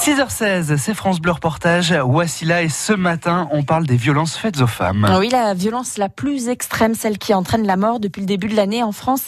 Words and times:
6h16, 0.00 0.78
c'est 0.78 0.94
France 0.94 1.20
Bleu 1.20 1.32
Reportage. 1.32 1.90
Wassila 1.90 2.62
et 2.62 2.70
ce 2.70 2.94
matin, 2.94 3.50
on 3.52 3.64
parle 3.64 3.84
des 3.86 3.96
violences 3.96 4.34
faites 4.34 4.62
aux 4.62 4.66
femmes. 4.66 5.06
Oui, 5.18 5.28
la 5.28 5.52
violence 5.52 5.98
la 5.98 6.08
plus 6.08 6.48
extrême, 6.48 6.94
celle 6.94 7.18
qui 7.18 7.34
entraîne 7.34 7.66
la 7.66 7.76
mort 7.76 8.00
depuis 8.00 8.20
le 8.20 8.26
début 8.26 8.48
de 8.48 8.56
l'année 8.56 8.82
en 8.82 8.92
France. 8.92 9.24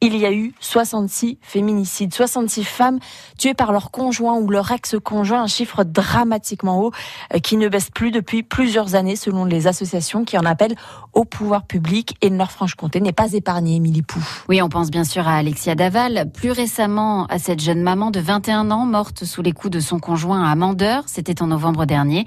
Il 0.00 0.16
y 0.16 0.26
a 0.26 0.32
eu 0.32 0.52
66 0.58 1.38
féminicides, 1.42 2.12
66 2.12 2.64
femmes 2.64 2.98
tuées 3.38 3.54
par 3.54 3.70
leur 3.70 3.92
conjoint 3.92 4.34
ou 4.34 4.50
leur 4.50 4.72
ex-conjoint, 4.72 5.44
un 5.44 5.46
chiffre 5.46 5.84
dramatiquement 5.84 6.82
haut 6.82 6.90
euh, 7.32 7.38
qui 7.38 7.56
ne 7.56 7.68
baisse 7.68 7.90
plus 7.90 8.10
depuis 8.10 8.42
plusieurs 8.42 8.96
années 8.96 9.14
selon 9.14 9.44
les 9.44 9.68
associations 9.68 10.24
qui 10.24 10.36
en 10.36 10.44
appellent 10.44 10.74
au 11.12 11.24
pouvoir 11.24 11.66
public 11.66 12.16
et 12.20 12.30
Nord-Franche-Comté 12.30 13.00
n'est 13.00 13.12
pas 13.12 13.32
épargnée, 13.32 13.76
Émilie 13.76 14.02
Pou. 14.02 14.18
Oui, 14.48 14.60
on 14.60 14.68
pense 14.68 14.90
bien 14.90 15.04
sûr 15.04 15.28
à 15.28 15.36
Alexia 15.36 15.76
Daval, 15.76 16.32
plus 16.34 16.50
récemment 16.50 17.26
à 17.26 17.38
cette 17.38 17.60
jeune 17.60 17.80
maman 17.80 18.10
de 18.10 18.18
21 18.18 18.72
ans 18.72 18.86
morte 18.86 19.24
sous 19.24 19.40
les 19.40 19.52
coups 19.52 19.70
de 19.70 19.78
son 19.78 20.00
conjoint 20.00 20.15
conjoint 20.16 20.50
à 20.50 20.54
Mandeur, 20.54 21.02
c'était 21.04 21.42
en 21.42 21.48
novembre 21.48 21.84
dernier. 21.84 22.24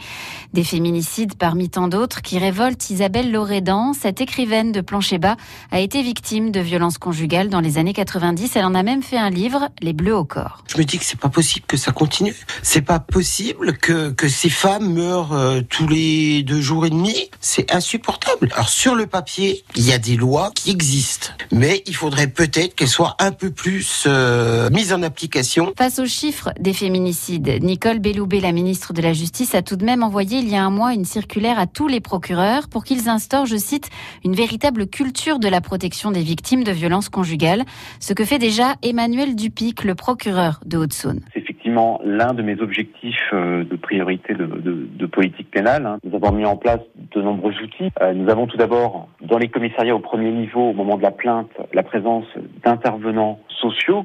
Des 0.53 0.63
féminicides 0.63 1.33
parmi 1.33 1.71
tant 1.71 1.87
d'autres 1.87 2.21
qui 2.21 2.37
révoltent 2.37 2.87
Isabelle 2.91 3.31
Loredan, 3.31 3.93
cette 3.93 4.21
écrivaine 4.21 4.71
de 4.71 4.81
plancher 4.81 5.17
bas, 5.17 5.37
a 5.71 5.79
été 5.79 6.03
victime 6.03 6.51
de 6.51 6.59
violences 6.59 6.99
conjugales 6.99 7.49
dans 7.49 7.61
les 7.61 7.79
années 7.79 7.93
90. 7.93 8.55
Elle 8.55 8.65
en 8.65 8.75
a 8.75 8.83
même 8.83 9.01
fait 9.01 9.17
un 9.17 9.31
livre, 9.31 9.69
Les 9.81 9.93
Bleus 9.93 10.15
au 10.15 10.23
corps. 10.23 10.63
Je 10.67 10.77
me 10.77 10.83
dis 10.83 10.99
que 10.99 11.03
c'est 11.03 11.19
pas 11.19 11.29
possible 11.29 11.65
que 11.65 11.77
ça 11.77 11.91
continue. 11.91 12.35
C'est 12.61 12.83
pas 12.83 12.99
possible 12.99 13.75
que, 13.77 14.11
que 14.11 14.27
ces 14.27 14.51
femmes 14.51 14.93
meurent 14.93 15.33
euh, 15.33 15.61
tous 15.67 15.87
les 15.87 16.43
deux 16.43 16.61
jours 16.61 16.85
et 16.85 16.91
demi. 16.91 17.31
C'est 17.39 17.73
insupportable. 17.73 18.49
Alors 18.53 18.69
sur 18.69 18.93
le 18.93 19.07
papier, 19.07 19.63
il 19.75 19.83
y 19.83 19.93
a 19.93 19.97
des 19.97 20.15
lois 20.15 20.51
qui 20.53 20.69
existent, 20.69 21.29
mais 21.51 21.81
il 21.87 21.95
faudrait 21.95 22.27
peut-être 22.27 22.75
qu'elles 22.75 22.87
soient 22.87 23.15
un 23.17 23.31
peu 23.31 23.49
plus 23.49 24.03
euh, 24.05 24.69
mises 24.69 24.93
en 24.93 25.01
application. 25.01 25.73
Face 25.75 25.97
aux 25.97 26.05
chiffres 26.05 26.51
des 26.59 26.73
féminicides, 26.73 27.47
Nicole 27.79 27.99
Belloubet, 27.99 28.41
la 28.41 28.51
ministre 28.51 28.91
de 28.91 29.01
la 29.01 29.13
Justice, 29.13 29.55
a 29.55 29.61
tout 29.61 29.77
de 29.77 29.85
même 29.85 30.03
envoyé 30.03 30.39
il 30.39 30.49
y 30.49 30.57
a 30.57 30.61
un 30.61 30.69
mois 30.69 30.93
une 30.93 31.05
circulaire 31.05 31.57
à 31.57 31.65
tous 31.65 31.87
les 31.87 32.01
procureurs 32.01 32.63
pour 32.69 32.83
qu'ils 32.83 33.07
instaurent, 33.07 33.45
je 33.45 33.55
cite, 33.55 33.89
une 34.25 34.33
véritable 34.33 34.85
culture 34.85 35.39
de 35.39 35.47
la 35.47 35.61
protection 35.61 36.11
des 36.11 36.19
victimes 36.19 36.65
de 36.65 36.73
violences 36.73 37.07
conjugales, 37.07 37.63
ce 38.01 38.13
que 38.13 38.25
fait 38.25 38.37
déjà 38.37 38.73
Emmanuel 38.83 39.33
Dupic, 39.33 39.85
le 39.85 39.95
procureur 39.95 40.59
de 40.65 40.75
Haute-Saône 40.75 41.21
C'est 41.31 41.39
effectivement 41.39 42.01
l'un 42.03 42.33
de 42.33 42.41
mes 42.41 42.59
objectifs 42.59 43.15
euh, 43.31 43.63
de 43.63 43.77
priorité 43.77 44.33
de 44.33 45.05
politique 45.05 45.49
pénale. 45.49 45.85
Hein. 45.85 45.99
Nous 46.03 46.13
avons 46.13 46.35
mis 46.35 46.45
en 46.45 46.57
place 46.57 46.81
de 47.15 47.21
nombreux 47.21 47.53
outils. 47.63 47.91
Euh, 48.01 48.13
nous 48.13 48.29
avons 48.29 48.45
tout 48.47 48.57
d'abord, 48.57 49.07
dans 49.21 49.37
les 49.37 49.47
commissariats 49.47 49.95
au 49.95 49.99
premier 49.99 50.31
niveau, 50.31 50.71
au 50.71 50.73
moment 50.73 50.97
de 50.97 51.03
la 51.03 51.11
plainte, 51.11 51.51
la 51.71 51.83
présence 51.83 52.25
d'intervenants 52.61 53.39
sociaux 53.47 54.03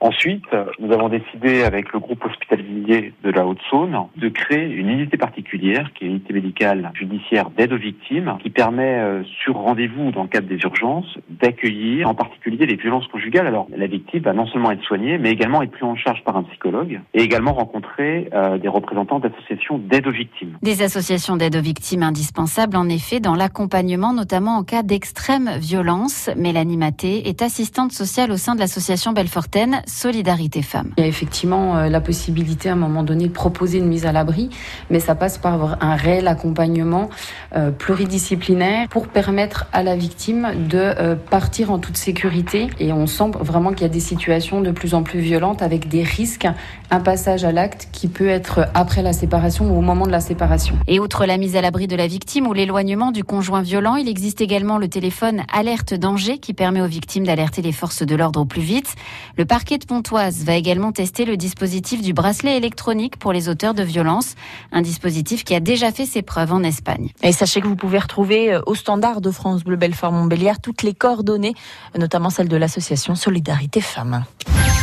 Ensuite, 0.00 0.44
nous 0.78 0.92
avons 0.92 1.08
décidé 1.08 1.64
avec 1.64 1.92
le 1.92 1.98
groupe 1.98 2.24
hospitalier 2.24 3.12
de 3.24 3.30
la 3.30 3.46
Haute-Saône 3.46 4.06
de 4.16 4.28
créer 4.28 4.64
une 4.64 4.88
unité 4.88 5.16
particulière 5.16 5.90
qui 5.94 6.04
est 6.04 6.08
l'unité 6.08 6.32
médicale 6.32 6.92
judiciaire 6.94 7.50
d'aide 7.50 7.72
aux 7.72 7.78
victimes 7.78 8.36
qui 8.42 8.50
permet 8.50 8.98
euh, 8.98 9.22
sur 9.42 9.56
rendez-vous 9.56 10.12
dans 10.12 10.22
le 10.22 10.28
cadre 10.28 10.48
des 10.48 10.58
urgences 10.58 11.18
d'accueillir 11.28 12.08
en 12.08 12.14
particulier 12.14 12.66
les 12.66 12.76
violences 12.76 13.06
conjugales. 13.08 13.46
Alors 13.46 13.66
la 13.76 13.86
victime 13.86 14.22
va 14.22 14.32
non 14.32 14.46
seulement 14.46 14.70
être 14.70 14.82
soignée 14.82 15.18
mais 15.18 15.30
également 15.30 15.62
être 15.62 15.72
prise 15.72 15.84
en 15.84 15.96
charge 15.96 16.22
par 16.24 16.36
un 16.36 16.44
psychologue 16.44 17.00
et 17.14 17.22
également 17.22 17.52
rencontrer 17.52 18.28
euh, 18.32 18.58
des 18.58 18.68
représentants 18.68 19.18
d'associations 19.18 19.78
d'aide 19.78 20.06
aux 20.06 20.12
victimes. 20.12 20.58
Des 20.62 20.82
associations 20.82 21.36
d'aide 21.36 21.56
aux 21.56 21.62
victimes 21.62 22.02
indispensables 22.02 22.76
en 22.76 22.88
effet 22.88 23.20
dans 23.20 23.34
l'accompagnement 23.34 24.12
notamment 24.12 24.56
en 24.56 24.64
cas 24.64 24.82
d'extrême 24.82 25.50
violence. 25.58 26.30
Mélanie 26.36 26.76
Maté 26.76 27.28
est 27.28 27.42
assistante 27.42 27.92
sociale 27.92 28.30
au 28.30 28.36
sein 28.36 28.54
de 28.54 28.60
l'association 28.60 29.12
Belfortaine 29.12 29.82
Solidarité 29.88 30.62
Femmes. 30.62 30.92
Il 30.98 31.00
y 31.00 31.04
a 31.04 31.06
effectivement 31.06 31.76
euh, 31.76 31.88
la 31.88 32.00
possibilité 32.00 32.68
à 32.68 32.74
un 32.74 32.76
moment 32.76 33.02
donné 33.02 33.26
de 33.26 33.32
proposer 33.32 33.78
une 33.78 33.86
mise 33.86 34.06
à 34.06 34.12
l'abri, 34.12 34.50
mais 34.90 35.00
ça 35.00 35.14
passe 35.14 35.38
par 35.38 35.82
un 35.82 35.96
réel 35.96 36.28
accompagnement 36.28 37.08
euh, 37.56 37.70
pluridisciplinaire 37.70 38.88
pour 38.88 39.08
permettre 39.08 39.66
à 39.72 39.82
la 39.82 39.96
victime 39.96 40.48
de 40.68 40.78
euh, 40.78 41.16
partir 41.16 41.72
en 41.72 41.78
toute 41.78 41.96
sécurité. 41.96 42.68
Et 42.78 42.92
on 42.92 43.06
sent 43.06 43.30
vraiment 43.40 43.72
qu'il 43.72 43.82
y 43.82 43.86
a 43.86 43.92
des 43.92 44.00
situations 44.00 44.60
de 44.60 44.70
plus 44.70 44.94
en 44.94 45.02
plus 45.02 45.20
violentes 45.20 45.62
avec 45.62 45.88
des 45.88 46.02
risques, 46.02 46.46
un 46.90 47.00
passage 47.00 47.44
à 47.44 47.52
l'acte 47.52 47.88
qui 47.90 48.08
peut 48.08 48.28
être 48.28 48.68
après 48.74 49.02
la 49.02 49.12
séparation 49.12 49.70
ou 49.70 49.78
au 49.78 49.82
moment 49.82 50.06
de 50.06 50.12
la 50.12 50.20
séparation. 50.20 50.76
Et 50.86 51.00
outre 51.00 51.24
la 51.24 51.38
mise 51.38 51.56
à 51.56 51.62
l'abri 51.62 51.86
de 51.86 51.96
la 51.96 52.06
victime 52.06 52.46
ou 52.46 52.52
l'éloignement 52.52 53.10
du 53.10 53.24
conjoint 53.24 53.62
violent, 53.62 53.96
il 53.96 54.08
existe 54.08 54.42
également 54.42 54.76
le 54.76 54.88
téléphone 54.88 55.42
alerte 55.52 55.94
danger 55.94 56.38
qui 56.38 56.52
permet 56.52 56.82
aux 56.82 56.86
victimes 56.86 57.24
d'alerter 57.24 57.62
les 57.62 57.72
forces 57.72 58.02
de 58.02 58.14
l'ordre 58.14 58.42
au 58.42 58.44
plus 58.44 58.62
vite. 58.62 58.94
Le 59.36 59.44
parquet 59.44 59.77
de 59.78 59.84
Pontoise 59.84 60.44
va 60.44 60.54
également 60.54 60.92
tester 60.92 61.24
le 61.24 61.36
dispositif 61.36 62.02
du 62.02 62.12
bracelet 62.12 62.56
électronique 62.56 63.18
pour 63.18 63.32
les 63.32 63.48
auteurs 63.48 63.74
de 63.74 63.82
violences, 63.82 64.34
un 64.72 64.82
dispositif 64.82 65.44
qui 65.44 65.54
a 65.54 65.60
déjà 65.60 65.92
fait 65.92 66.06
ses 66.06 66.22
preuves 66.22 66.52
en 66.52 66.62
Espagne. 66.62 67.10
Et 67.22 67.32
sachez 67.32 67.60
que 67.60 67.66
vous 67.66 67.76
pouvez 67.76 67.98
retrouver 67.98 68.52
euh, 68.52 68.60
au 68.66 68.74
standard 68.74 69.20
de 69.20 69.30
France 69.30 69.64
Bleu 69.64 69.76
Belfort 69.76 70.12
Montbéliard 70.12 70.60
toutes 70.60 70.82
les 70.82 70.94
coordonnées, 70.94 71.54
notamment 71.96 72.30
celles 72.30 72.48
de 72.48 72.56
l'association 72.56 73.14
Solidarité 73.14 73.80
Femmes. 73.80 74.24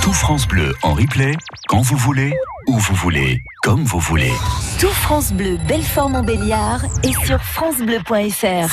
Tout 0.02 0.14
France 0.14 0.48
Bleu 0.48 0.72
en 0.84 0.94
replay, 0.94 1.34
quand 1.68 1.82
vous 1.82 1.98
voulez, 1.98 2.34
où 2.68 2.78
vous 2.78 2.96
voulez, 2.96 3.42
comme 3.64 3.84
vous 3.84 4.00
voulez. 4.00 4.34
Tout 4.80 4.88
France 4.88 5.34
Bleu 5.34 5.58
Belfort 5.68 6.10
Montbéliard 6.10 6.84
est 7.04 7.26
sur 7.26 7.42
francebleu.fr. 7.42 8.72